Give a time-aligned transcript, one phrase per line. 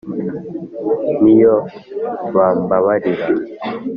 [1.21, 1.55] N'iyo
[2.35, 3.25] bampabarira